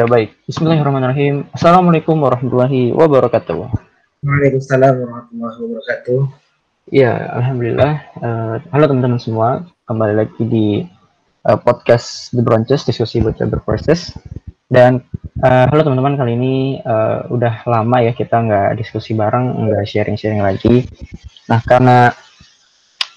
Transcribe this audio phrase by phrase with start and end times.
[0.00, 0.32] Ya baik.
[0.48, 1.44] Bismillahirrahmanirrahim.
[1.52, 3.68] Assalamualaikum warahmatullahi wabarakatuh.
[4.24, 6.20] Waalaikumsalam warahmatullahi wabarakatuh.
[6.88, 8.08] Ya, alhamdulillah.
[8.16, 10.88] Uh, halo teman-teman semua, kembali lagi di
[11.44, 14.16] uh, podcast The Branches diskusi bocah berproses.
[14.72, 15.04] Dan
[15.44, 20.40] uh, halo teman-teman, kali ini uh, udah lama ya kita nggak diskusi bareng, nggak sharing-sharing
[20.40, 20.88] lagi.
[21.44, 22.08] Nah, karena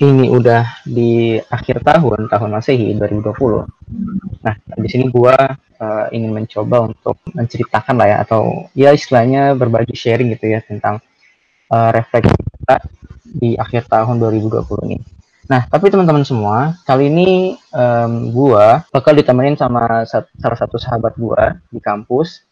[0.04, 4.44] ini udah di akhir tahun, tahun Masehi 2020.
[4.44, 5.36] Nah, di sini gua
[5.80, 11.00] uh, ingin mencoba untuk menceritakan lah ya atau ya istilahnya berbagi sharing gitu ya tentang
[11.72, 12.78] uh, refleksi kita
[13.24, 15.00] di akhir tahun 2020 ini.
[15.44, 21.60] Nah, tapi teman-teman semua, kali ini um, gua bakal ditemenin sama salah satu sahabat gua
[21.68, 22.44] di kampus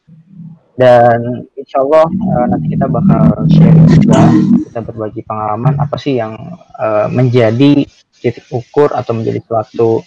[0.80, 4.22] dan insya Allah uh, nanti kita bakal sharing juga
[4.72, 6.36] kita berbagi pengalaman apa sih yang
[6.80, 7.84] uh, menjadi
[8.22, 10.06] titik ukur atau menjadi suatu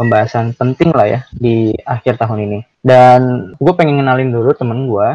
[0.00, 2.60] pembahasan penting lah ya di akhir tahun ini.
[2.80, 5.08] Dan gue pengen kenalin dulu temen gue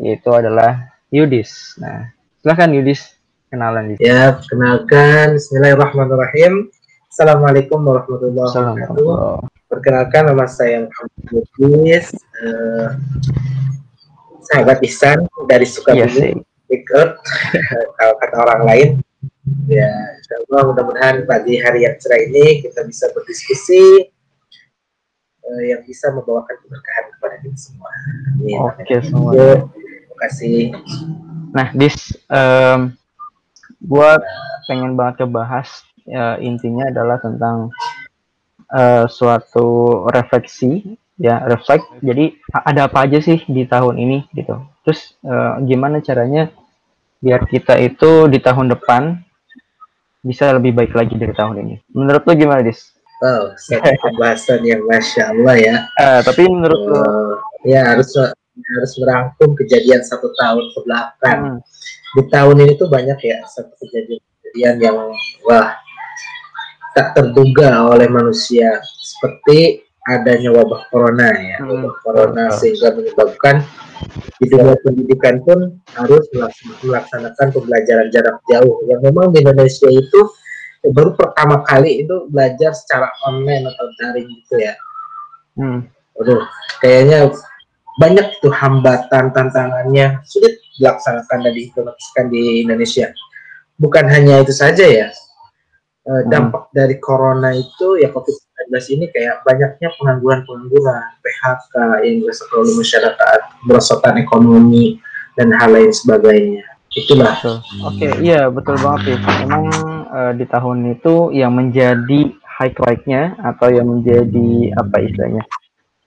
[0.00, 1.76] yaitu adalah Yudis.
[1.76, 2.08] Nah
[2.40, 3.20] silahkan Yudis
[3.52, 5.36] kenalan di ya kenalkan.
[5.36, 6.72] Bismillahirrahmanirrahim.
[7.10, 9.44] Assalamualaikum warahmatullahi wabarakatuh.
[9.68, 12.14] Perkenalkan nama saya Muhammad Yudis.
[12.40, 12.96] Uh,
[14.50, 16.82] sahabat Ihsan dari Sukabumi, yes,
[17.98, 18.90] kalau kata orang lain.
[19.66, 24.10] Ya, insya Allah mudah-mudahan pagi hari yang cerah ini kita bisa berdiskusi
[25.42, 27.90] uh, yang bisa membawakan keberkahan kepada kita semua.
[28.70, 29.32] Oke, okay, semua.
[29.74, 30.58] Terima kasih.
[31.50, 32.94] Nah, dis, um,
[33.82, 34.22] gua
[34.70, 37.74] pengen banget kebahas ya, intinya adalah tentang
[38.70, 42.32] uh, suatu refleksi ya reflect jadi
[42.64, 46.48] ada apa aja sih di tahun ini gitu terus uh, gimana caranya
[47.20, 49.20] biar kita itu di tahun depan
[50.24, 54.80] bisa lebih baik lagi dari tahun ini menurut lo gimana dis Wow, satu pembahasan yang
[54.88, 55.76] masya Allah ya.
[56.00, 57.04] Uh, tapi menurut uh, lo,
[57.68, 61.40] ya harus harus merangkum kejadian satu tahun ke belakang.
[61.44, 61.58] Hmm.
[62.16, 64.96] Di tahun ini tuh banyak ya satu kejadian-kejadian yang
[65.44, 65.76] wah
[66.96, 68.80] tak terduga oleh manusia.
[68.88, 71.68] Seperti adanya wabah corona ya, hmm.
[71.68, 73.60] wabah corona sehingga menyebabkan
[74.40, 76.24] di dunia pendidikan pun harus
[76.80, 80.20] melaksanakan pembelajaran jarak jauh yang memang di Indonesia itu
[80.88, 84.74] baru pertama kali itu belajar secara online atau daring gitu ya.
[85.60, 85.84] Hmm.
[86.16, 86.40] Aduh,
[86.80, 87.28] kayaknya
[88.00, 93.12] banyak itu hambatan tantangannya sulit dilaksanakan dan diimplementasikan di Indonesia.
[93.76, 95.08] Bukan hanya itu saja ya,
[96.08, 96.76] eh, dampak hmm.
[96.76, 103.38] dari corona itu ya COVID 2019 ini kayak banyaknya pengangguran-pengangguran, PHK yang dirasakan oleh masyarakat,
[103.64, 105.00] merosotan ekonomi
[105.38, 106.64] dan hal lain sebagainya.
[106.90, 107.38] Itulah.
[107.86, 109.18] Oke, okay, iya betul banget sih.
[109.46, 109.64] Memang
[110.10, 115.44] uh, di tahun itu yang menjadi highlightnya atau yang menjadi apa istilahnya?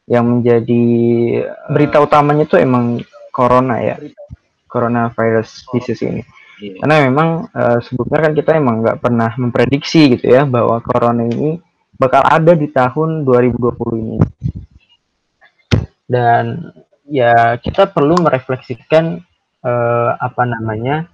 [0.05, 0.83] Yang menjadi
[1.71, 2.99] berita utamanya itu emang
[3.31, 3.95] corona ya.
[4.67, 6.21] Coronavirus disease ini.
[6.59, 6.83] Iya.
[6.83, 11.63] Karena memang uh, sebelumnya kan kita emang nggak pernah memprediksi gitu ya bahwa corona ini
[11.97, 14.17] bakal ada di tahun 2020 ini.
[16.03, 16.73] Dan
[17.07, 19.21] ya kita perlu merefleksikan
[19.63, 21.09] eh, apa namanya?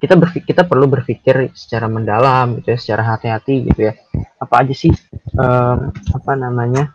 [0.00, 3.92] Kita berpikir, kita perlu berpikir secara mendalam gitu ya, secara hati-hati gitu ya.
[4.40, 4.92] Apa aja sih
[5.36, 6.94] eh, apa namanya?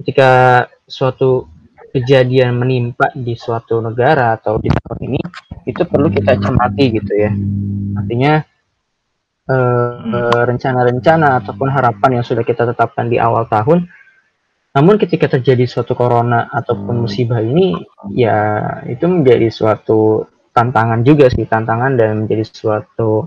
[0.00, 1.48] Ketika suatu
[1.96, 5.20] kejadian menimpa di suatu negara atau di tahun ini
[5.64, 7.32] itu perlu kita cermati gitu ya.
[7.96, 8.44] Artinya
[9.46, 13.86] rencana-rencana uh, ataupun harapan yang sudah kita tetapkan di awal tahun.
[14.76, 17.78] Namun ketika terjadi suatu corona ataupun musibah ini,
[18.12, 23.24] ya itu menjadi suatu tantangan juga sih, tantangan dan menjadi suatu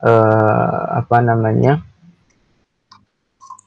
[0.00, 1.84] uh, apa namanya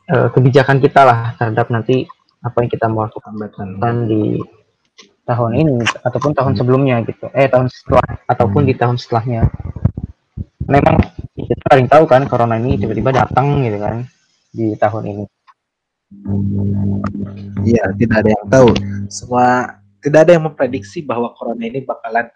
[0.09, 2.09] uh, kebijakan kita lah terhadap nanti
[2.41, 4.41] apa yang kita mau lakukan di
[5.23, 9.47] tahun ini ataupun tahun sebelumnya gitu, eh tahun setelah ataupun di tahun setelahnya.
[10.69, 10.95] Memang
[11.33, 14.05] kita paling tahu kan corona ini tiba-tiba datang gitu kan
[14.53, 15.25] di tahun ini.
[17.65, 18.69] Iya, tidak ada yang tahu.
[19.09, 19.47] Semua
[20.03, 22.29] tidak ada yang memprediksi bahwa corona ini bakalan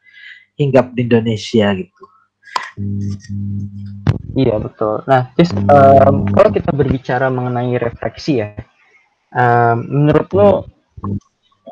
[0.58, 2.04] hinggap di Indonesia gitu.
[4.38, 5.06] Iya betul.
[5.06, 8.54] Nah, just um, kalau kita berbicara mengenai refleksi ya,
[9.34, 10.50] um, menurut lo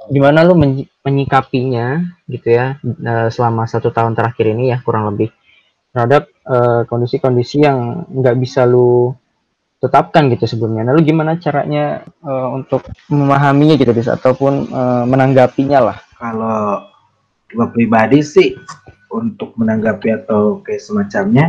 [0.09, 0.53] gimana lo
[1.01, 5.33] menyikapinya gitu ya uh, selama satu tahun terakhir ini ya kurang lebih
[5.89, 6.34] terhadap eh,
[6.85, 7.77] kondisi-kondisi uh, yang
[8.09, 9.13] nggak bisa lu
[9.81, 10.93] tetapkan gitu sebelumnya.
[10.93, 15.97] Lalu gimana caranya uh, untuk memahaminya gitu bisa ataupun uh, menanggapinya lah?
[16.17, 16.85] Kalau
[17.49, 18.57] gue pribadi sih
[19.13, 21.45] untuk menanggapi atau kayak semacamnya,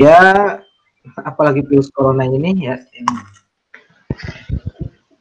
[0.00, 0.58] ya
[1.20, 3.08] apalagi virus corona ini ya yang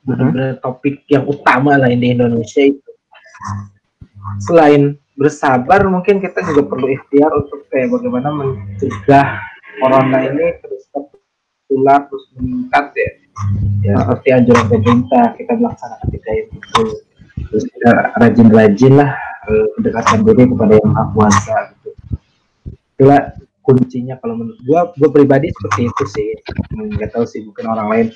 [0.03, 2.91] benar-benar topik yang utama lah di Indonesia itu
[4.43, 9.27] selain bersabar mungkin kita juga perlu ikhtiar untuk kayak bagaimana mencegah
[9.77, 13.09] corona ini terus tertular terus meningkat ya.
[13.83, 16.57] Ya seperti anjuran pemerintah kita melaksanakan tiga itu.
[17.49, 19.11] Terus kita rajin-rajin lah
[19.49, 21.89] eh, mendekatkan diri kepada yang maha kuasa gitu.
[22.97, 23.21] Itulah
[23.63, 26.27] kuncinya kalau menurut gua gua pribadi seperti itu sih.
[26.73, 28.07] Nggak tahu sih mungkin orang lain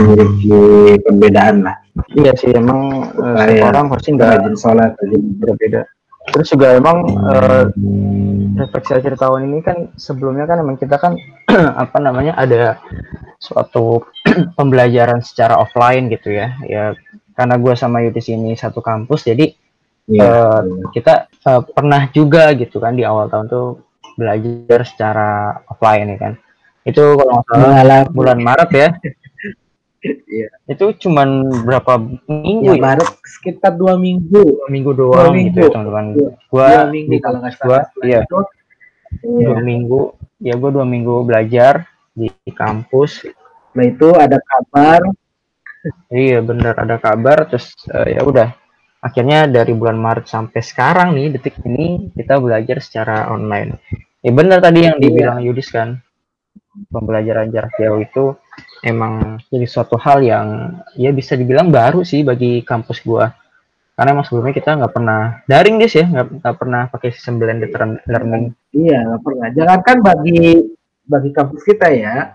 [0.00, 0.60] memiliki
[1.04, 1.76] perbedaan lah.
[2.16, 5.84] Iya sih emang Kayak orang pasti nggak rajin sholat rajin berbeda
[6.32, 7.68] terus juga emang uh,
[8.56, 11.18] refleksi akhir tahun ini kan sebelumnya kan emang kita kan
[11.84, 12.80] apa namanya ada
[13.36, 14.08] suatu
[14.58, 16.56] pembelajaran secara offline gitu ya.
[16.64, 16.96] Ya
[17.34, 19.52] karena gue sama Yudis ini satu kampus jadi
[20.04, 20.20] Iya.
[20.20, 20.60] Eh,
[20.92, 23.80] kita eh, pernah juga gitu kan di awal tahun tuh
[24.20, 25.28] belajar secara
[25.64, 26.32] offline ya kan.
[26.84, 28.88] Itu kalau nggak salah mengalami bulan Maret ya
[30.04, 30.48] Iya.
[30.68, 31.96] itu cuman berapa
[32.28, 34.44] minggu ya, ya, Maret sekitar dua minggu.
[34.60, 35.48] Dua minggu doang minggu.
[35.48, 36.04] gitu ya teman-teman.
[36.12, 38.20] Dua- gua dua minggu kalau nggak gua salah iya.
[38.20, 38.38] Itu,
[39.24, 39.46] iya.
[39.48, 40.00] dua minggu.
[40.44, 43.24] Ya gua dua minggu belajar di, di kampus.
[43.24, 45.00] Setelah itu ada kabar.
[46.12, 47.48] Iya bener ada kabar.
[47.48, 48.48] Terus eh, ya udah.
[49.00, 53.76] Akhirnya dari bulan Maret sampai sekarang nih detik ini kita belajar secara online.
[54.20, 55.04] Ya bener tadi yang Iya.
[55.04, 56.00] dibilang Yudis kan.
[56.88, 58.24] Pembelajaran jarak jauh itu
[58.84, 63.32] emang jadi suatu hal yang ya bisa dibilang baru sih bagi kampus gua
[63.94, 68.02] karena emang sebelumnya kita nggak pernah daring dis ya nggak pernah pakai sistem blended learn-
[68.10, 69.46] learning Iya, nggak pernah.
[69.54, 70.42] Jangankan bagi
[71.06, 72.34] bagi kampus kita ya,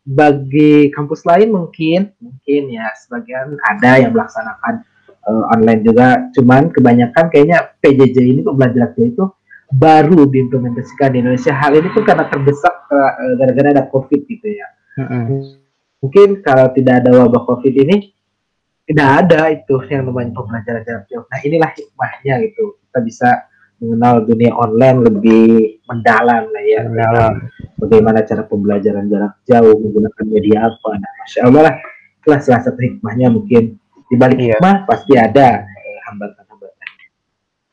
[0.00, 4.80] bagi kampus lain mungkin mungkin ya sebagian ada yang melaksanakan
[5.28, 6.08] eh, online juga.
[6.32, 9.28] Cuman kebanyakan kayaknya PJJ ini pembelajaran itu
[9.68, 11.52] baru diimplementasikan di Indonesia.
[11.52, 14.66] Hal ini pun karena terdesak eh, gara-gara ada COVID gitu ya.
[14.98, 15.58] Mm-mm.
[16.04, 18.12] Mungkin kalau tidak ada wabah COVID ini
[18.84, 21.24] tidak ada itu yang namanya pembelajaran jarak jauh.
[21.24, 22.76] Nah inilah hikmahnya gitu.
[22.84, 23.28] Kita bisa
[23.80, 25.44] mengenal dunia online lebih
[25.88, 26.80] mendalam lah ya.
[26.84, 27.32] Mendalam.
[27.80, 30.88] Bagaimana cara pembelajaran jarak jauh menggunakan media apa.
[31.00, 31.74] Nah, Masya Allah lah.
[32.20, 33.80] Itulah salah satu hikmahnya mungkin.
[34.04, 34.60] Di balik Iya.
[34.60, 36.88] hikmah pasti ada eh, hambatan-hambatan.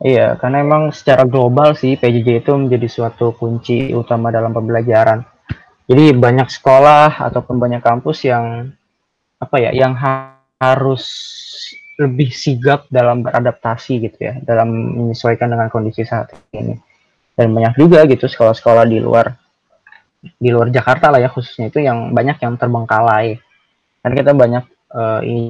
[0.01, 5.27] Iya, karena emang secara global sih PJJ itu menjadi suatu kunci utama dalam pembelajaran.
[5.91, 8.71] Jadi banyak sekolah ataupun banyak kampus yang
[9.43, 11.03] apa ya, yang ha- harus
[11.99, 16.79] lebih sigap dalam beradaptasi gitu ya, dalam menyesuaikan dengan kondisi saat ini.
[17.35, 19.35] Dan banyak juga gitu sekolah-sekolah di luar
[20.21, 23.35] di luar Jakarta lah ya khususnya itu yang banyak yang terbengkalai.
[23.99, 24.63] Kan kita banyak
[24.95, 25.43] eh, ini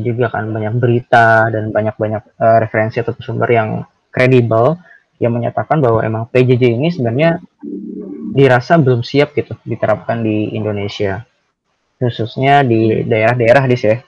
[0.00, 4.80] juga kan banyak berita dan banyak-banyak eh, referensi atau sumber yang kredibel
[5.20, 7.44] yang menyatakan bahwa emang PJJ ini sebenarnya
[8.30, 11.26] dirasa belum siap gitu diterapkan di Indonesia
[12.00, 13.98] khususnya di daerah-daerah di ya.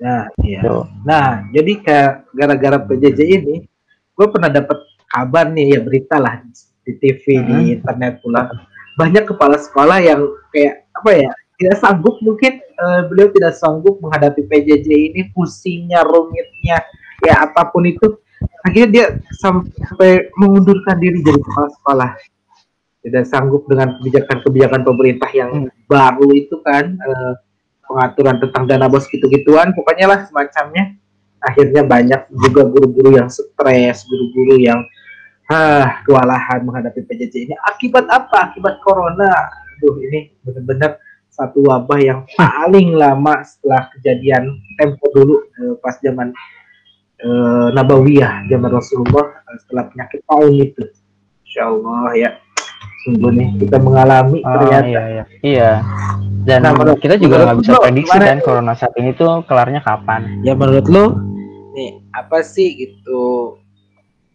[0.00, 0.60] Nah, iya.
[0.64, 0.84] Tuh.
[1.04, 3.64] Nah, jadi kayak gara-gara PJJ ini,
[4.16, 6.40] gue pernah dapat kabar nih ya berita lah
[6.84, 7.74] di TV di Hmm.
[7.80, 8.48] internet pula.
[8.96, 11.30] Banyak kepala sekolah yang kayak apa ya
[11.60, 16.80] tidak sanggup mungkin eh, beliau tidak sanggup menghadapi PJJ ini pusingnya rumitnya
[17.24, 18.20] ya apa pun itu
[18.64, 19.06] akhirnya dia
[19.40, 22.10] sampai mengundurkan diri jadi kepala sekolah
[23.06, 25.70] tidak sanggup dengan kebijakan-kebijakan pemerintah yang Hmm.
[25.86, 27.34] baru itu kan eh,
[27.86, 30.98] pengaturan tentang dana bos gitu-gituan pokoknya lah semacamnya.
[31.38, 34.82] Akhirnya banyak juga guru-guru yang stres guru-guru yang
[35.46, 37.54] ah kewalahan menghadapi PJJ ini.
[37.62, 38.50] Akibat apa?
[38.50, 39.30] Akibat corona.
[39.78, 40.98] Aduh ini benar-benar
[41.30, 46.34] satu wabah yang paling lama setelah kejadian tempo dulu eh, pas zaman
[47.22, 50.82] eh, Nabawiyah zaman Rasulullah eh, setelah penyakit paun itu.
[51.46, 52.30] Insya Allah ya
[53.06, 55.24] sungguh nih kita mengalami Oh, ternyata iya, iya.
[55.40, 55.70] Iya.
[56.42, 60.42] Dan Nah, menurut- kita juga nggak bisa prediksi kan corona saat ini tuh kelarnya kapan.
[60.42, 61.04] ya menurut lo
[61.72, 63.54] nih apa sih gitu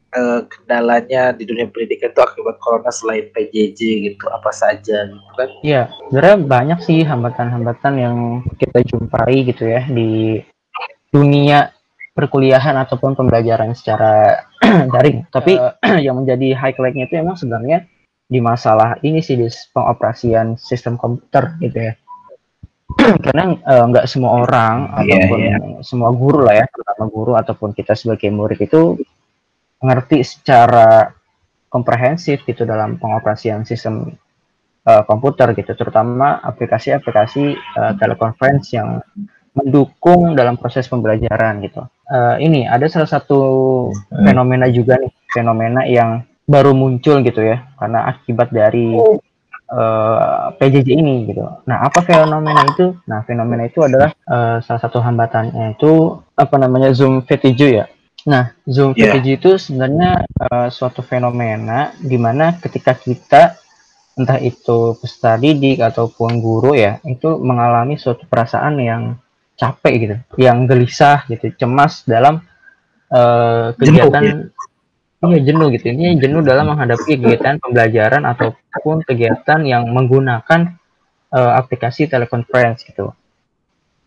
[0.09, 5.49] eh, kendalanya di dunia pendidikan itu akibat corona selain PJJ gitu apa saja gitu kan
[5.61, 8.15] Iya, sebenarnya banyak sih hambatan-hambatan yang
[8.55, 10.43] kita jumpai gitu ya di
[11.09, 11.71] dunia
[12.11, 14.43] perkuliahan ataupun pembelajaran secara
[14.93, 15.23] daring.
[15.27, 17.87] Tapi eh, yang menjadi highlightnya itu emang sebenarnya
[18.31, 21.93] di masalah ini sih di pengoperasian sistem komputer gitu ya.
[23.27, 25.57] Karena eh, nggak semua orang Iya, ataupun iya.
[25.83, 28.95] semua guru lah ya, terutama guru ataupun kita sebagai murid itu
[29.83, 31.11] mengerti secara
[31.67, 34.13] komprehensif gitu dalam pengoperasian sistem
[34.83, 38.99] uh, komputer gitu, terutama aplikasi-aplikasi uh, teleconference yang
[39.55, 41.81] mendukung dalam proses pembelajaran gitu.
[42.11, 43.39] Uh, ini ada salah satu
[44.11, 48.99] fenomena juga nih, fenomena yang baru muncul gitu ya, karena akibat dari
[49.71, 51.47] uh, PJJ ini gitu.
[51.63, 52.99] Nah, apa fenomena itu?
[53.07, 57.85] Nah, fenomena itu adalah uh, salah satu hambatannya itu apa namanya Zoom fatigue ya.
[58.27, 59.17] Nah, Zoom yeah.
[59.17, 63.57] itu sebenarnya uh, suatu fenomena di mana ketika kita
[64.11, 69.15] entah itu peserta didik ataupun guru ya, itu mengalami suatu perasaan yang
[69.55, 72.43] capek gitu, yang gelisah gitu, cemas dalam
[73.09, 74.35] uh, kegiatan jenuh, ya?
[75.29, 75.85] Iya jenuh gitu.
[75.93, 80.77] Ini jenuh dalam menghadapi kegiatan pembelajaran ataupun kegiatan yang menggunakan
[81.29, 83.13] uh, aplikasi telekonferensi gitu.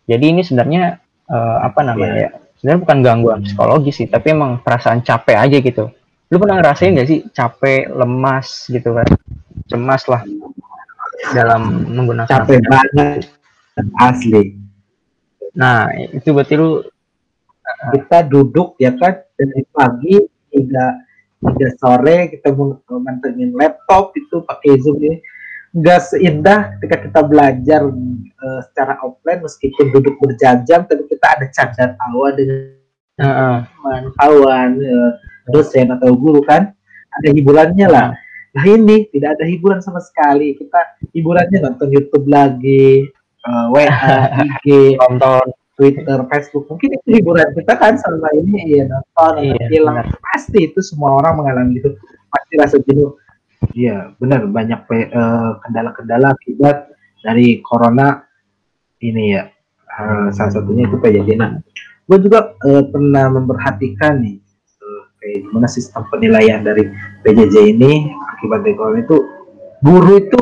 [0.05, 0.99] Jadi ini sebenarnya
[1.31, 2.33] uh, apa namanya yeah.
[2.35, 2.45] ya?
[2.65, 5.85] sebenarnya bukan gangguan psikologis sih tapi emang perasaan capek aja gitu
[6.33, 9.05] lu pernah ngerasain gak sih capek lemas gitu kan
[9.69, 10.25] cemas lah
[11.29, 13.29] dalam menggunakan capek banget
[14.01, 14.57] asli
[15.53, 16.81] nah itu berarti lu
[17.93, 20.15] kita duduk ya kan dari pagi
[20.49, 21.04] hingga
[21.45, 22.49] hingga sore kita
[22.89, 25.17] mantengin laptop itu pakai zoom ini.
[25.75, 31.85] Nggak seindah ketika kita belajar uh, secara offline meskipun duduk berjam-jam tapi kita ada canda
[31.99, 32.59] tawa dengan
[33.19, 35.11] uh teman kawan uh,
[35.51, 36.71] dosen atau guru kan.
[37.21, 38.11] Ada hiburannya lah.
[38.55, 40.55] Nah ini tidak ada hiburan sama sekali.
[40.55, 43.03] Kita hiburannya nonton YouTube lagi
[43.43, 43.87] uh, WA
[44.47, 46.65] IG nonton Twitter Facebook.
[46.71, 49.95] Mungkin itu hiburan kita kan selama ini ya nonton iya, film.
[50.23, 51.91] pasti itu semua orang mengalami itu.
[52.31, 53.15] Pasti rasa jenuh.
[53.75, 54.47] Iya, benar.
[54.47, 58.23] Banyak eh, kendala-kendala uh, akibat dari corona
[59.03, 59.51] ini ya.
[59.95, 61.39] Uh, salah satunya itu PJJ.
[61.39, 61.55] Nah,
[62.07, 64.43] gue juga uh, pernah memperhatikan nih
[64.83, 66.91] uh, kayak gimana sistem penilaian dari
[67.23, 69.17] PJJ ini akibat dari corona itu.
[69.79, 70.41] Guru itu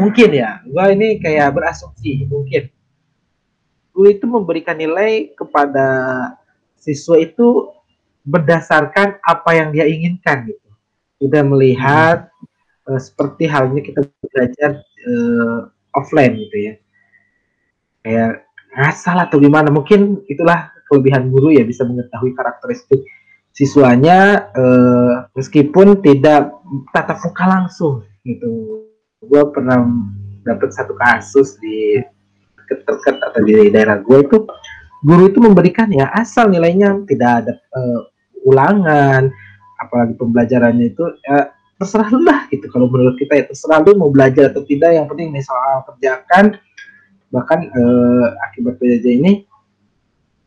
[0.00, 2.72] mungkin ya, gue ini kayak berasumsi mungkin
[3.94, 5.86] guru itu memberikan nilai kepada
[6.80, 7.70] siswa itu
[8.24, 10.68] berdasarkan apa yang dia inginkan gitu.
[11.20, 12.32] Sudah melihat
[12.88, 14.00] uh, seperti halnya kita
[14.32, 16.74] belajar uh, offline gitu ya.
[18.00, 18.32] Kayak
[18.70, 23.04] ngasal atau gimana mungkin itulah kelebihan guru ya bisa mengetahui karakteristik
[23.50, 26.54] siswanya uh, meskipun tidak
[26.94, 27.94] tatap muka langsung
[28.24, 28.84] gitu.
[29.20, 29.84] Gue pernah
[30.46, 32.00] dapat satu kasus di
[32.70, 34.46] dekat-dekat atau di daerah gue itu
[35.02, 38.00] guru itu memberikan ya asal nilainya tidak ada uh,
[38.46, 39.28] ulangan
[39.80, 41.50] apalagi pembelajarannya itu ya
[41.80, 42.68] terserah lu lah gitu.
[42.68, 46.60] Kalau menurut kita ya terserah lu mau belajar atau tidak yang penting nih soal kerjakan.
[47.32, 49.32] Bahkan eh, akibat PJJ ini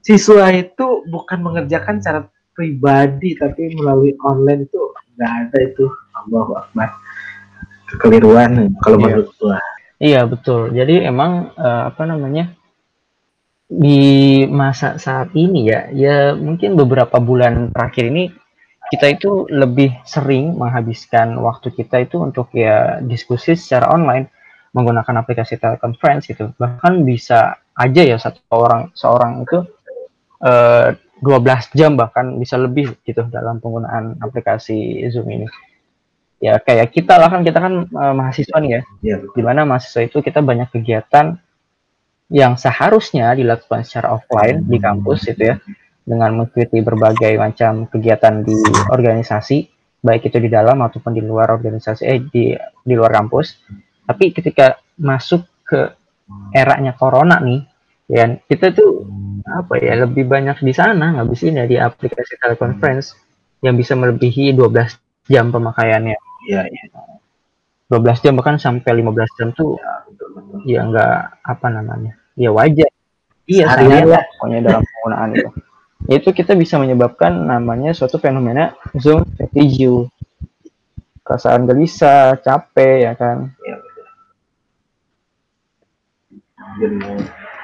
[0.06, 4.78] siswa itu bukan mengerjakan cara pribadi tapi melalui online itu
[5.18, 5.90] nggak ada itu.
[6.14, 6.90] Allah Akbar.
[7.90, 9.04] Kekeliruan kalau iya.
[9.10, 9.58] menurut gua
[10.04, 10.76] iya betul.
[10.76, 12.52] Jadi emang uh, apa namanya
[13.72, 18.24] di masa saat ini ya ya mungkin beberapa bulan terakhir ini
[18.94, 24.30] kita itu lebih sering menghabiskan waktu kita itu untuk ya diskusi secara online
[24.76, 26.52] menggunakan aplikasi teleconference gitu.
[26.60, 29.58] Bahkan bisa aja ya satu orang seorang itu
[30.46, 35.48] uh, eh, 12 jam bahkan bisa lebih gitu dalam penggunaan aplikasi Zoom ini
[36.44, 40.04] ya kayak kita lah kan kita kan uh, mahasiswa nih ya, ya di mana mahasiswa
[40.04, 41.40] itu kita banyak kegiatan
[42.28, 45.56] yang seharusnya dilakukan secara offline di kampus gitu ya.
[46.04, 48.60] Dengan mengikuti berbagai macam kegiatan di
[48.92, 49.72] organisasi
[50.04, 53.64] baik itu di dalam ataupun di luar organisasi eh di di luar kampus.
[54.04, 55.96] Tapi ketika masuk ke
[56.52, 57.64] eranya corona nih
[58.12, 59.08] ya kita tuh
[59.48, 63.16] apa ya lebih banyak di sana ngabisin ya di aplikasi teleconference
[63.64, 66.84] yang bisa melebihi 12 jam pemakaiannya ya, ya.
[67.92, 69.78] 12 jam bahkan sampai 15 jam tuh
[70.66, 72.90] ya enggak apa namanya ya wajar.
[73.44, 75.50] Iya saya pokoknya dalam penggunaan itu.
[76.10, 80.08] Itu kita bisa menyebabkan namanya suatu fenomena zoom fatigue
[81.24, 83.52] perasaan gelisah capek ya kan?
[83.64, 83.78] Ya,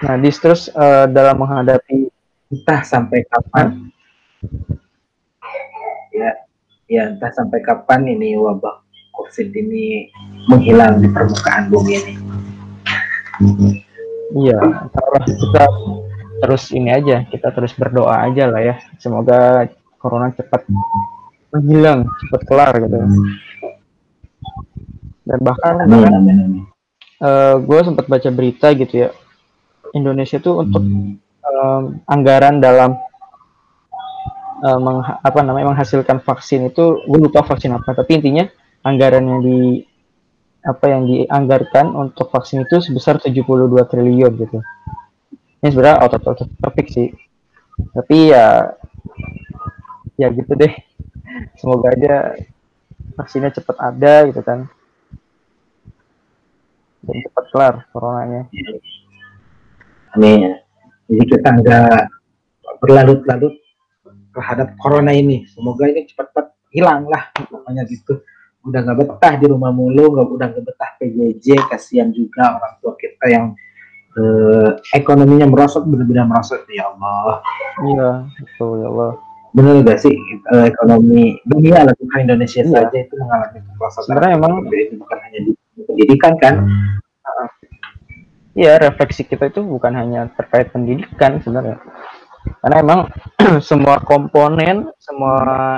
[0.06, 2.08] nah distrust uh, dalam menghadapi
[2.54, 3.90] entah sampai kapan
[6.14, 6.32] ya
[6.90, 8.82] ya entah sampai kapan ini wabah
[9.14, 10.10] covid ini
[10.50, 12.14] menghilang di permukaan bumi ini.
[14.34, 14.60] Iya
[15.24, 15.66] kita
[16.40, 18.76] terus ini aja kita terus berdoa aja lah ya.
[18.98, 19.70] Semoga
[20.02, 20.66] corona cepat
[21.54, 22.98] menghilang cepat kelar gitu.
[25.30, 26.64] Dan bahkan amin, kan, amin, amin.
[27.22, 29.10] Uh, gue sempat baca berita gitu ya.
[29.94, 30.82] Indonesia tuh untuk
[31.46, 32.98] um, anggaran dalam
[34.64, 38.48] uh, meng, apa namanya menghasilkan vaksin itu gue lupa vaksin apa tapi intinya
[38.84, 39.60] anggaran yang di
[40.60, 43.48] apa yang dianggarkan untuk vaksin itu sebesar 72
[43.88, 44.60] triliun gitu.
[45.64, 46.24] Ini sebenarnya out of
[46.60, 47.16] topic sih.
[47.96, 48.76] Tapi ya
[50.20, 50.74] ya gitu deh.
[51.56, 52.36] Semoga aja
[53.16, 54.68] vaksinnya cepat ada gitu kan.
[57.08, 58.52] Dan cepat kelar coronanya.
[60.12, 60.60] Amin.
[61.08, 62.00] Jadi kita nggak
[62.84, 63.56] berlarut-larut
[64.36, 65.46] terhadap corona ini.
[65.50, 68.22] Semoga ini cepat-cepat hilang lah pokoknya gitu.
[68.66, 72.94] Udah nggak betah di rumah mulu, nggak udah nggak betah PJJ, kasihan juga orang tua
[73.00, 73.46] kita yang
[74.20, 77.40] eh, ekonominya merosot benar-benar merosot ya Allah.
[77.82, 78.10] Iya,
[78.42, 79.12] betul ya Allah.
[79.50, 80.14] Benar gak sih
[80.54, 82.70] eh, ekonomi dunia lah bukan Indonesia Iya.
[82.70, 84.06] saja itu mengalami kemerosotan.
[84.06, 85.52] Sebenarnya emang itu bukan hanya di
[85.90, 86.56] pendidikan kan.
[88.60, 91.80] Iya, refleksi kita itu bukan hanya terkait pendidikan sebenarnya.
[92.60, 93.00] Karena emang
[93.70, 95.36] semua komponen, semua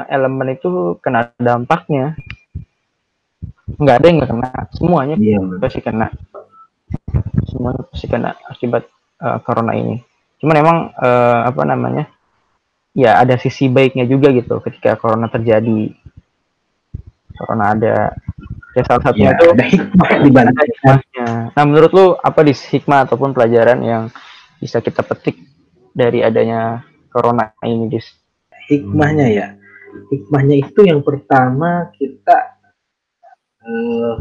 [0.09, 2.17] elemen itu kena dampaknya.
[3.77, 5.39] Nggak ada yang nggak kena, semuanya Iya.
[5.61, 6.07] pasti kena.
[7.47, 8.83] Semuanya pasti kena akibat
[9.21, 10.01] eh, corona ini.
[10.41, 12.05] Cuman emang eh, apa namanya?
[12.91, 15.95] Ya ada sisi baiknya juga gitu ketika corona terjadi.
[17.39, 17.95] Corona ada.
[18.71, 21.51] Ya salah satunya Ya, itu hikmahnya.
[21.51, 24.03] Nah, menurut lu apa di hikmah ataupun pelajaran yang
[24.63, 25.50] bisa kita petik
[25.91, 28.21] dari adanya corona ini, Dis?
[28.71, 29.47] hikmahnya ya.
[30.07, 32.55] Hikmahnya itu yang pertama kita
[33.67, 34.15] eh,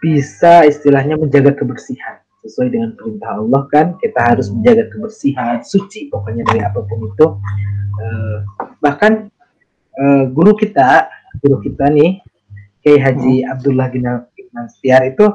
[0.00, 2.24] bisa istilahnya menjaga kebersihan.
[2.40, 7.26] Sesuai dengan perintah Allah kan kita harus menjaga kebersihan suci pokoknya dari apa pun itu.
[8.00, 8.38] Eh,
[8.80, 9.28] bahkan
[9.92, 11.12] eh, guru kita
[11.44, 12.24] guru kita nih
[12.80, 14.08] Kiai Haji Abdullah bin
[14.48, 15.28] Nastiar itu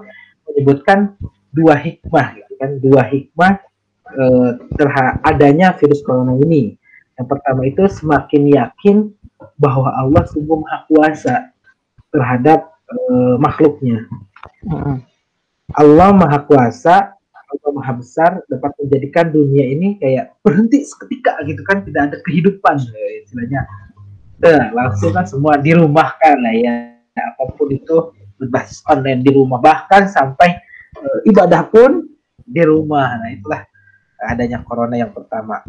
[0.50, 1.14] menyebutkan
[1.54, 2.72] dua hikmah gitu kan.
[2.82, 3.73] Dua hikmah
[4.14, 4.52] eh,
[5.26, 6.78] adanya virus corona ini.
[7.18, 8.98] Yang pertama itu semakin yakin
[9.60, 11.36] bahwa Allah sungguh maha kuasa
[12.10, 14.06] terhadap eh, makhluknya.
[15.74, 21.86] Allah maha kuasa, Allah maha besar dapat menjadikan dunia ini kayak berhenti seketika gitu kan,
[21.86, 23.62] tidak ada kehidupan eh, istilahnya.
[24.44, 26.74] Nah, langsung kan semua dirumahkan lah ya,
[27.16, 30.58] apa pun itu berbasis online di rumah bahkan sampai
[30.98, 32.10] eh, ibadah pun
[32.44, 33.16] di rumah.
[33.22, 33.62] Nah itulah
[34.26, 35.62] adanya corona yang pertama.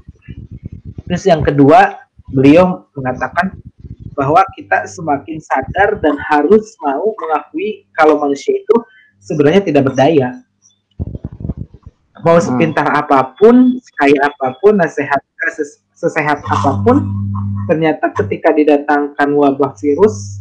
[1.05, 3.59] Terus yang kedua, beliau mengatakan
[4.15, 8.77] bahwa kita semakin sadar dan harus mau mengakui kalau manusia itu
[9.19, 10.39] sebenarnya tidak berdaya.
[12.25, 12.47] Mau Hmm.
[12.47, 15.21] sepintar apa pun, sekaya apa pun, nasehat
[15.53, 17.05] ses- sesehat apa pun,
[17.69, 20.41] ternyata ketika didatangkan wabah virus,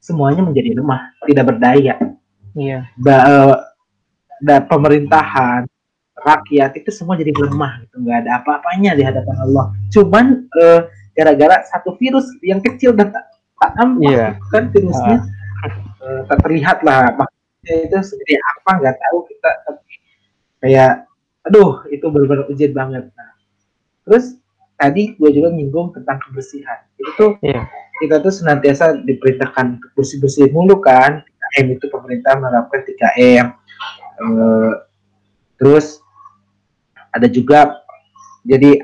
[0.00, 2.00] semuanya menjadi lemah, tidak berdaya
[2.56, 2.88] Iya.
[2.96, 3.56] ba- eh,
[4.40, 5.68] da- pemerintahan
[6.24, 9.70] rakyat itu semua jadi lemah gitu nggak ada apa-apanya di hadapan Allah.
[9.90, 10.80] Cuman eh,
[11.14, 13.24] gara-gara satu virus yang kecil dan tak,
[13.58, 14.26] tak nampak Iya.
[14.34, 15.18] gitu kan virusnya
[15.98, 17.10] Eh, tak terlihat lah.
[17.10, 19.92] Maksudnya itu segede apa nggak tahu kita tapi
[20.58, 20.92] kayak
[21.42, 23.10] aduh itu benar-benar ujian banget.
[23.12, 23.30] Nah,
[24.06, 24.38] terus
[24.74, 26.86] tadi gue juga nyinggung tentang kebersihan.
[26.94, 27.66] Itu tuh Iya.
[27.98, 31.26] kita tuh senantiasa diperintahkan untuk bersih-bersih mulu kan
[31.58, 33.46] 3M itu pemerintah menerapkan 3M
[34.18, 34.72] Eh,
[35.54, 35.98] terus
[37.18, 37.82] ada juga
[38.46, 38.78] jadi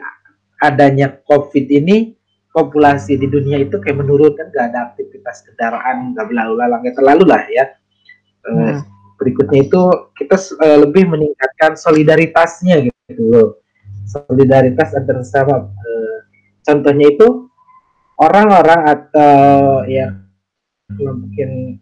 [0.61, 2.15] adanya COVID ini
[2.51, 6.93] populasi di dunia itu kayak menurun kan nggak ada aktivitas kendaraan nggak berlalu lalang ya
[6.95, 7.67] terlalu lah ya
[8.45, 8.77] Eh, Hmm.
[9.17, 9.83] berikutnya itu
[10.21, 13.49] kita eh, lebih meningkatkan solidaritasnya gitu loh
[14.05, 16.19] solidaritas antar sesama Eh,
[16.61, 17.49] contohnya itu
[18.21, 19.33] orang-orang atau
[19.89, 20.29] yang
[20.93, 21.81] mungkin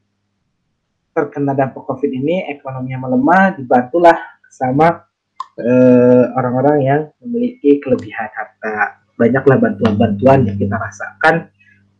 [1.12, 4.16] terkena dampak COVID ini ekonominya melemah dibantulah
[4.48, 5.04] sama
[5.58, 9.02] eh, orang-orang yang memiliki kelebihan harta.
[9.18, 11.52] Banyaklah bantuan-bantuan yang kita rasakan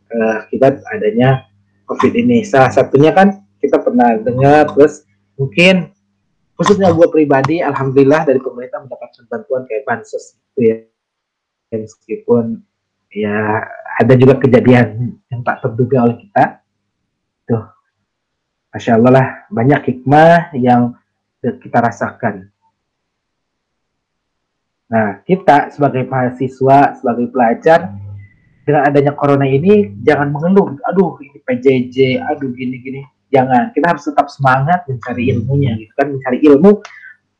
[0.09, 1.45] eh, akibat adanya
[1.85, 2.41] COVID ini.
[2.47, 5.07] Salah satunya kan kita pernah dengar terus
[5.39, 5.93] mungkin
[6.53, 10.77] khususnya gue pribadi alhamdulillah dari pemerintah mendapatkan bantuan kayak bansos gitu ya
[11.73, 12.61] Ya, meskipun
[13.09, 13.65] ya
[13.97, 16.61] ada juga kejadian yang tak terduga oleh kita.
[17.49, 17.65] Tuh
[18.69, 20.93] masya Allah lah banyak hikmah yang
[21.41, 22.52] kita rasakan
[24.93, 27.89] nah kita sebagai mahasiswa sebagai pelajar
[28.63, 30.79] dengan adanya corona ini jangan mengeluh.
[30.87, 33.01] Aduh ini PJJ aduh gini gini.
[33.29, 33.75] Jangan.
[33.75, 36.07] Kita harus tetap semangat mencari ilmunya gitu kan.
[36.15, 36.71] Mencari ilmu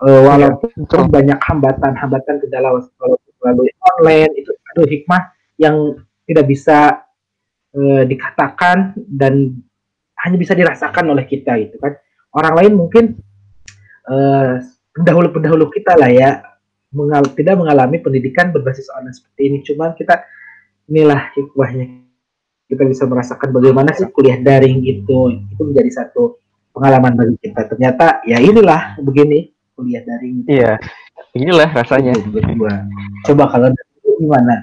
[0.04, 1.08] eh, walaupun betul.
[1.08, 5.22] banyak hambatan-hambatan kendala walaupun melalui online itu aduh hikmah
[5.60, 5.76] yang
[6.28, 7.08] tidak bisa
[7.72, 9.64] eh, dikatakan dan
[10.24, 11.96] hanya bisa dirasakan oleh kita gitu kan.
[12.36, 13.16] Orang lain mungkin
[14.12, 14.54] eh,
[14.92, 16.30] pendahulu-pendahulu kita lah ya
[16.94, 20.24] mengal tidak mengalami pendidikan berbasis online seperti ini cuman kita
[20.88, 21.86] inilah hikmahnya
[22.70, 25.18] kita bisa merasakan bagaimana sih kuliah daring itu
[25.52, 26.38] itu menjadi satu
[26.74, 30.78] pengalaman bagi kita ternyata ya inilah begini kuliah daring itu Iya.
[31.34, 32.14] Inilah rasanya.
[32.30, 32.86] berdua
[33.26, 33.74] coba kalau
[34.22, 34.62] gimana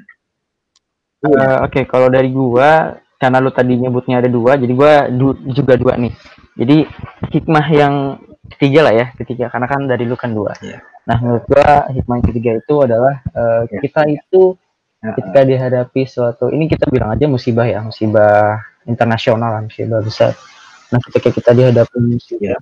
[1.21, 5.77] Eh, Oke, kalau dari gua, karena lu tadi nyebutnya ada dua, jadi gua du- juga
[5.77, 6.17] dua nih.
[6.57, 6.89] Jadi
[7.37, 7.95] hikmah yang
[8.57, 10.57] ketiga lah ya, ketiga karena kan dari lu kan dua.
[10.65, 10.81] Iya.
[11.11, 13.83] Nah, menurut gua hikmah yang ketiga itu adalah Iya.
[13.83, 14.55] kita itu
[15.01, 20.37] ketika dihadapi suatu ini kita bilang aja musibah ya musibah internasional musibah besar.
[20.93, 22.59] Nah ketika kita dihadapi musibah ya.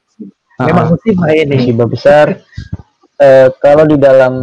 [0.64, 1.56] memang musibah ini.
[1.61, 2.26] Musibah besar
[3.18, 4.34] eh, kalau di dalam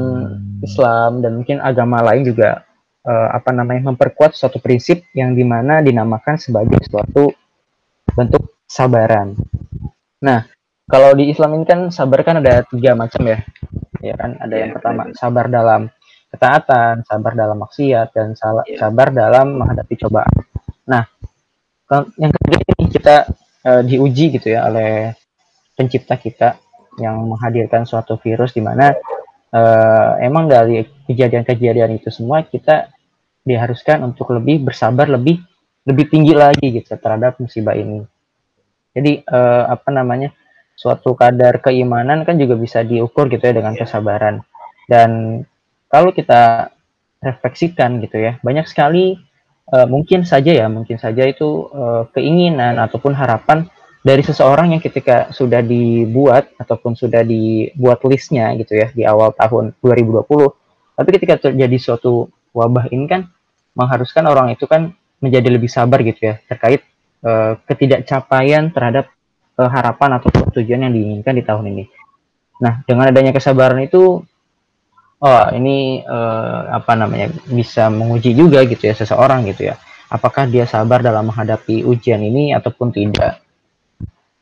[0.60, 2.68] Islam dan mungkin agama lain juga
[3.08, 7.32] eh, apa namanya memperkuat suatu prinsip yang di mana dinamakan sebagai suatu
[8.12, 9.40] bentuk sabaran.
[10.20, 10.44] Nah
[10.86, 13.40] kalau di Islam ini kan sabar kan ada tiga macam ya
[14.12, 15.90] ya kan ada yang iya, pertama sabar dalam
[16.36, 18.78] ketaatan, sabar dalam maksiat, dan iya.
[18.78, 20.36] sabar dalam menghadapi cobaan.
[20.86, 21.04] Nah,
[22.20, 23.16] yang ketiga ini kita
[23.66, 25.16] uh, diuji gitu ya oleh
[25.76, 26.60] pencipta kita
[27.00, 28.96] yang menghadirkan suatu virus di mana
[29.52, 32.92] uh, emang dari kejadian-kejadian itu semua kita
[33.46, 35.44] diharuskan untuk lebih bersabar lebih
[35.86, 38.02] lebih tinggi lagi gitu terhadap musibah ini.
[38.96, 40.34] Jadi uh, apa namanya
[40.76, 43.88] suatu kadar keimanan kan juga bisa diukur gitu ya dengan iya.
[43.88, 44.44] kesabaran
[44.86, 45.42] dan
[45.90, 46.76] kalau kita
[47.24, 49.18] refleksikan gitu ya, banyak sekali
[49.74, 53.66] uh, mungkin saja ya, mungkin saja itu uh, keinginan ataupun harapan
[54.06, 59.74] dari seseorang yang ketika sudah dibuat ataupun sudah dibuat listnya gitu ya di awal tahun
[59.82, 60.22] 2020,
[60.94, 63.22] tapi ketika terjadi suatu wabah ini kan
[63.74, 66.86] mengharuskan orang itu kan menjadi lebih sabar gitu ya terkait
[67.26, 69.10] uh, ketidakcapaian terhadap
[69.60, 71.84] uh, harapan atau tujuan yang diinginkan di tahun ini.
[72.64, 74.24] Nah, dengan adanya kesabaran itu
[75.26, 79.76] oh ini uh, apa namanya bisa menguji juga gitu ya seseorang gitu ya.
[80.12, 83.42] Apakah dia sabar dalam menghadapi ujian ini ataupun tidak.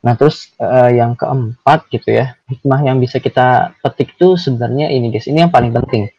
[0.04, 5.08] Nah terus uh, yang keempat gitu ya hikmah yang bisa kita petik tuh sebenarnya ini
[5.08, 5.24] guys.
[5.24, 6.12] Ini yang paling penting.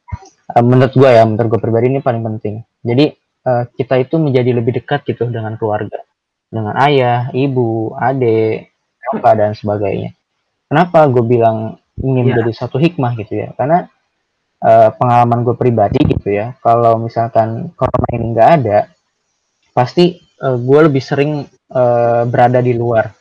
[0.49, 2.65] Uh, menurut gue ya menurut gue pribadi ini paling penting.
[2.81, 3.13] Jadi
[3.45, 6.01] uh, kita itu menjadi lebih dekat gitu dengan keluarga.
[6.49, 8.74] Dengan ayah ibu adik
[9.13, 10.15] apa dan sebagainya.
[10.65, 12.23] Kenapa gue bilang ini ya.
[12.33, 13.53] menjadi satu hikmah gitu ya?
[13.53, 13.85] Karena
[14.65, 18.79] uh, pengalaman gue pribadi gitu ya kalau misalkan corona ini nggak ada
[19.75, 23.11] pasti uh, gue lebih sering uh, berada di luar.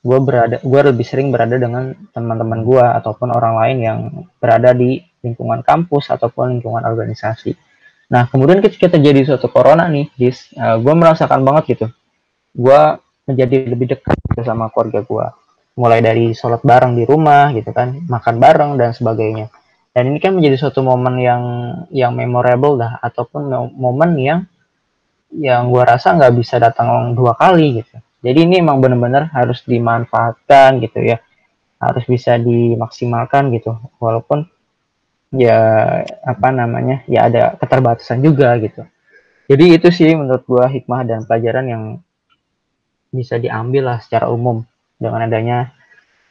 [0.00, 3.98] Gue berada gue lebih sering berada dengan teman-teman gue ataupun orang lain yang
[4.40, 7.52] berada di lingkungan kampus ataupun lingkungan organisasi.
[8.10, 10.08] Nah kemudian ketika terjadi suatu corona nih
[10.56, 11.86] uh, gue merasakan banget gitu.
[12.56, 12.98] Gue
[13.30, 15.26] menjadi lebih dekat gitu sama keluarga gue
[15.78, 19.48] mulai dari sholat bareng di rumah gitu kan makan bareng dan sebagainya.
[19.90, 21.42] Dan ini kan menjadi suatu momen yang
[21.90, 24.40] yang memorable dah ataupun momen yang
[25.34, 27.98] yang gua rasa nggak bisa datang dua kali gitu.
[28.20, 31.18] Jadi ini emang benar-benar harus dimanfaatkan gitu ya.
[31.80, 34.46] Harus bisa dimaksimalkan gitu walaupun
[35.34, 35.58] ya
[36.22, 38.86] apa namanya ya ada keterbatasan juga gitu.
[39.50, 41.82] Jadi itu sih menurut gua hikmah dan pelajaran yang
[43.10, 44.62] bisa diambil lah secara umum
[44.96, 45.74] dengan adanya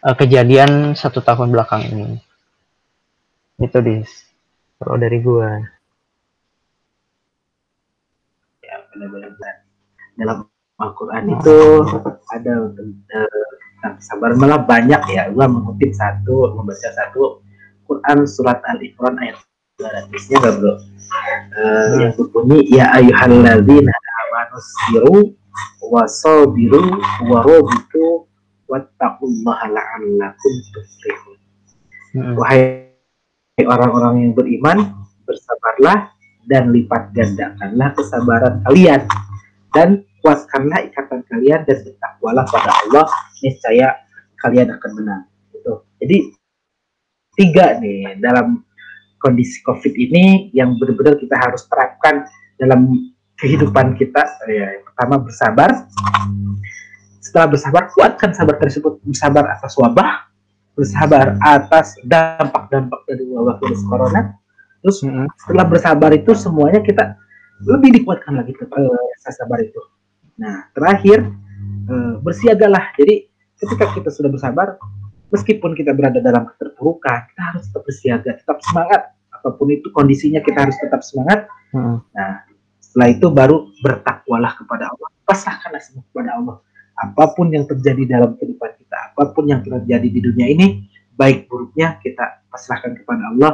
[0.03, 2.19] uh, kejadian satu tahun belakang ini.
[3.59, 4.07] Itu dis.
[4.79, 5.59] Kalau dari gua.
[8.63, 9.35] Ya benar-benar
[10.15, 10.47] dalam
[10.79, 11.57] Al-Quran itu
[12.31, 15.27] ada tentang sabar malah banyak ya.
[15.35, 17.43] Gua mengutip satu membaca satu
[17.83, 19.37] Quran surat Al Imran ayat
[19.79, 20.73] 200 nya gak bro.
[21.57, 25.17] Uh, yang berbunyi ya ayyuhalladzina amanu siru
[25.83, 28.29] wasabiru warobitu
[28.69, 31.37] wattaqullaha la'allakum tuflihun.
[32.37, 32.89] Wahai
[33.65, 34.77] orang-orang yang beriman,
[35.25, 36.13] bersabarlah
[36.47, 39.01] dan lipat gandakanlah kesabaran kalian.
[39.69, 43.05] Dan kuatkanlah ikatan kalian dan bertakwalah pada Allah
[43.45, 44.01] niscaya
[44.41, 45.23] kalian akan menang.
[45.53, 46.17] Itu jadi
[47.37, 48.65] tiga nih dalam
[49.19, 55.69] kondisi covid ini yang benar-benar kita harus terapkan dalam kehidupan kita ya, yang pertama bersabar
[57.19, 60.29] setelah bersabar kuatkan sabar tersebut bersabar atas wabah
[60.79, 64.39] bersabar atas dampak-dampak dari wabah virus corona.
[64.79, 65.03] Terus
[65.43, 67.19] setelah bersabar itu semuanya kita
[67.67, 69.81] lebih dikuatkan lagi ke uh, sabar itu.
[70.39, 71.27] Nah, terakhir
[71.91, 72.95] uh, bersiagalah.
[72.95, 73.27] Jadi
[73.59, 74.79] ketika kita sudah bersabar,
[75.35, 79.01] meskipun kita berada dalam keterpurukan, kita harus tetap bersiaga, tetap semangat.
[79.35, 81.51] Apa pun itu kondisinya kita harus tetap semangat.
[81.75, 81.99] Hmm.
[82.15, 82.47] Nah,
[82.89, 86.57] setelah itu baru bertakwalah kepada Allah, pasrahkanlah semua kepada Allah
[86.99, 90.67] apa pun yang terjadi dalam kehidupan kita, apa pun yang terjadi di dunia ini,
[91.15, 93.51] baik buruknya kita pasrahkan kepada Allah,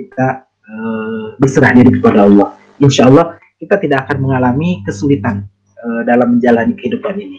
[0.00, 2.56] kita uh, berserah diri kepada Allah.
[2.80, 5.44] Insya Allah kita tidak akan mengalami kesulitan
[5.84, 7.38] uh, dalam menjalani kehidupan ini.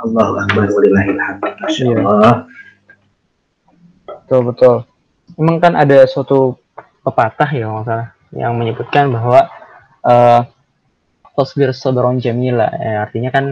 [0.00, 0.64] Allahu Akbar.
[2.00, 2.48] Allah.
[4.08, 4.76] Betul betul.
[5.36, 6.56] Memang kan ada suatu
[7.04, 9.59] pepatah ya salah yang menyebutkan bahwa
[10.04, 10.42] uh,
[11.34, 13.44] tasbir sabron jamila ya, artinya kan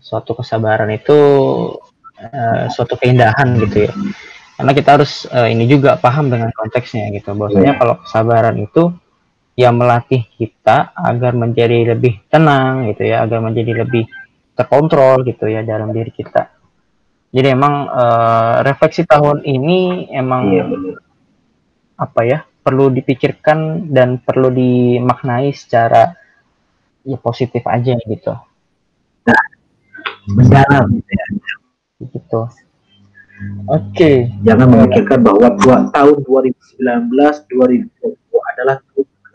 [0.00, 1.18] suatu kesabaran itu
[2.20, 3.92] uh, suatu keindahan gitu ya
[4.56, 7.80] karena kita harus uh, ini juga paham dengan konteksnya gitu bahwasanya yeah.
[7.80, 8.82] kalau kesabaran itu
[9.56, 14.04] yang melatih kita agar menjadi lebih tenang gitu ya, agar menjadi lebih
[14.52, 16.52] terkontrol gitu ya dalam diri kita.
[17.32, 20.64] Jadi emang uh, refleksi tahun ini emang iya,
[21.96, 26.18] apa ya perlu dipikirkan dan perlu dimaknai secara
[27.06, 28.34] ya positif aja gitu.
[29.22, 29.42] Nah,
[30.34, 31.26] mendalam gitu ya.
[32.10, 32.40] Gitu.
[32.42, 32.50] Oke.
[33.70, 34.16] Okay.
[34.42, 36.82] Jangan memikirkan bahwa dua, tahun 2019
[37.54, 38.82] 2020 adalah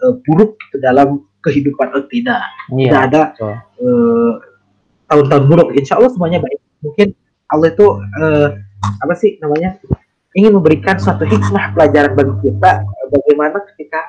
[0.03, 2.43] uh, buruk dalam kehidupan oh, tidak.
[2.75, 3.21] Iya, tidak ada
[3.79, 4.31] uh,
[5.07, 5.69] tahun-tahun buruk.
[5.79, 6.59] Insya Allah semuanya baik.
[6.83, 7.07] Mungkin
[7.47, 8.47] Allah itu uh,
[8.81, 9.79] apa sih namanya
[10.35, 13.99] ingin memberikan suatu hikmah pelajaran bagi kita bagaimana ketika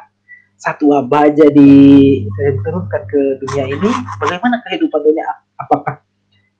[0.54, 3.90] satu wabah aja diturunkan ke dunia ini
[4.22, 5.26] bagaimana kehidupan dunia
[5.58, 5.98] apakah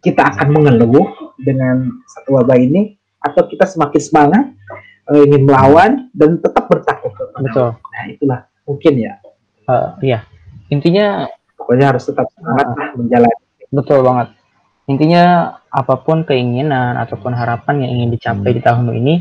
[0.03, 1.07] kita akan mengeluh
[1.39, 4.45] dengan satu wabah ini atau kita semakin semangat
[5.07, 7.69] uh, ingin melawan dan tetap bertakwa Betul.
[7.79, 9.15] Nah, itulah mungkin ya.
[9.67, 10.27] Uh, iya.
[10.69, 13.43] Intinya pokoknya harus tetap semangat uh, menjalani.
[13.71, 14.29] Betul banget.
[14.91, 18.57] Intinya apa pun keinginan ataupun harapan yang ingin dicapai hmm.
[18.59, 19.15] di tahun ini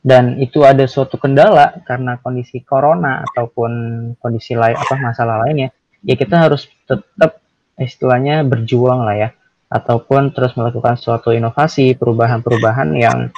[0.00, 3.70] dan itu ada suatu kendala karena kondisi corona ataupun
[4.16, 7.44] kondisi lain apa masalah lainnya, ya kita harus tetap
[7.76, 9.28] istilahnya berjuang lah ya
[9.70, 13.30] ataupun terus melakukan suatu inovasi, perubahan-perubahan yang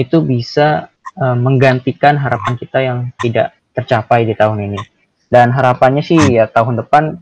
[0.00, 0.88] itu bisa
[1.20, 4.80] uh, menggantikan harapan kita yang tidak tercapai di tahun ini.
[5.28, 7.20] Dan harapannya sih ya tahun depan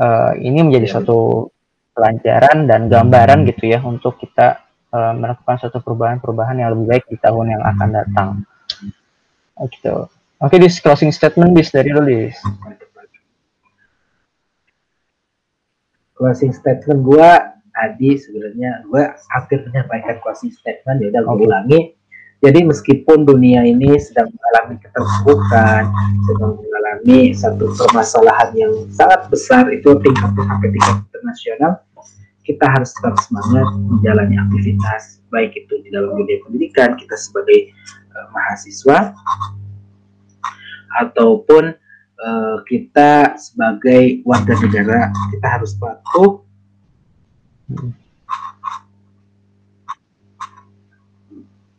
[0.00, 0.92] uh, ini menjadi ya.
[0.96, 1.50] suatu
[1.92, 7.16] pelajaran dan gambaran gitu ya untuk kita uh, melakukan suatu perubahan-perubahan yang lebih baik di
[7.18, 8.28] tahun yang akan datang.
[9.58, 10.06] Oh, gitu.
[10.40, 12.32] Oke, okay, this closing statement bis dari lu,
[16.16, 21.80] Closing statement gua tadi sebenarnya gue hampir menyampaikan closing statement ya udah gue ulangi
[22.40, 25.82] jadi meskipun dunia ini sedang mengalami keterpurukan,
[26.24, 31.84] sedang mengalami satu permasalahan yang sangat besar itu tingkat sampai tingkat internasional,
[32.50, 37.70] kita harus tetap semangat menjalani aktivitas baik itu di dalam dunia pendidikan kita sebagai
[38.10, 39.14] uh, mahasiswa
[40.98, 41.70] ataupun
[42.18, 46.42] uh, kita sebagai warga negara kita harus patuh.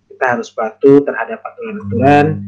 [0.07, 2.39] Kita harus patuh terhadap aturan-aturan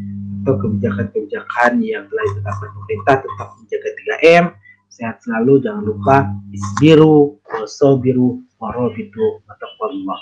[0.44, 4.46] atau kebijakan-kebijakan yang telah ditetapkan pemerintah tetap menjaga 3M
[4.94, 6.18] sehat selalu jangan lupa
[6.54, 10.20] isbiru wasobiru warabitu Allah.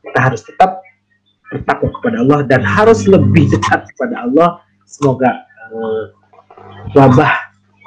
[0.00, 0.78] Kita harus tetap
[1.50, 4.62] bertakwa kepada Allah dan harus lebih dekat kepada Allah.
[4.86, 5.42] Semoga
[5.74, 6.02] uh,
[6.94, 7.34] wabah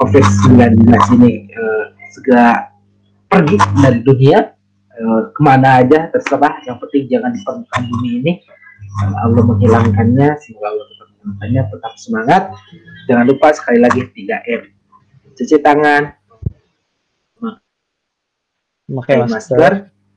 [0.03, 0.83] COVID-19
[1.19, 2.67] ini uh, segera
[3.31, 4.51] pergi dari dunia.
[4.93, 6.61] Uh, ke mana aja terserah.
[6.67, 8.33] Yang penting jangan di permukaan bumi ini.
[9.25, 11.61] Allah menghilangkannya semoga Allah tetap menghilangkannya.
[11.71, 12.43] Tetap semangat.
[13.09, 14.82] Jangan lupa sekali lagi 3M
[15.33, 16.13] cuci tangan.
[18.83, 19.73] Memakai masker, masker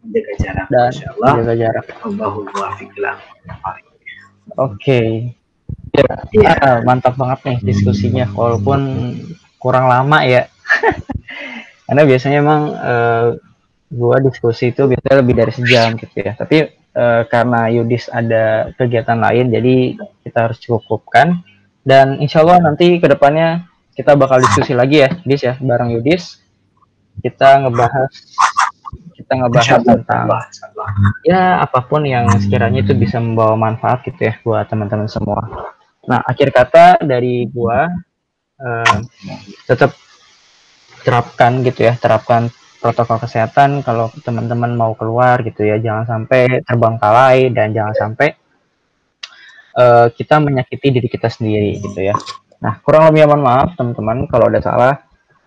[0.07, 1.85] menjaga jarak dan Allah menjaga jarak.
[1.87, 2.15] Oke,
[4.55, 5.09] okay.
[5.91, 6.51] ya, ya.
[6.63, 8.81] Ah, mantap banget nih diskusinya, walaupun
[9.59, 10.47] kurang lama ya.
[11.87, 13.29] karena biasanya emang uh,
[13.91, 16.39] gua diskusi itu biasanya lebih dari sejam gitu ya.
[16.39, 19.75] Tapi uh, karena Yudis ada kegiatan lain jadi
[20.23, 21.43] kita harus cukupkan.
[21.87, 23.63] Dan insya Allah nanti ke depannya
[23.97, 26.39] kita bakal diskusi lagi ya Yudis ya bareng Yudis.
[27.25, 28.13] Kita ngebahas
[29.17, 30.29] kita ngebahas tentang
[31.25, 35.73] ya apa pun yang sekiranya itu bisa membawa manfaat gitu ya buat teman-teman semua.
[36.05, 37.89] Nah akhir kata dari gua
[38.61, 38.97] uh,
[39.65, 39.97] tetap
[41.03, 42.53] terapkan gitu ya terapkan
[42.85, 45.81] protokol kesehatan kalau teman-teman mau keluar gitu ya.
[45.81, 48.37] Jangan sampai terbengkalai dan jangan sampai
[49.81, 52.15] uh, kita menyakiti diri kita sendiri gitu ya
[52.63, 55.07] nah kurang lebih mohon maaf teman-teman kalau ada salah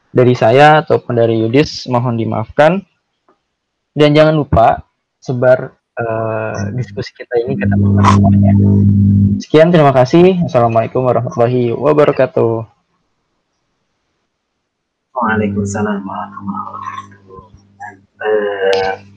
[0.09, 2.81] dari saya ataupun dari Yudis mohon dimaafkan.
[3.93, 4.85] Dan jangan lupa
[5.19, 8.53] sebar uh, diskusi kita ini ke teman-teman semuanya.
[9.41, 10.39] Sekian terima kasih.
[10.45, 12.63] Assalamualaikum warahmatullahi wabarakatuh.
[15.13, 19.08] Waalaikumsalam warahmatullahi wabarakatuh.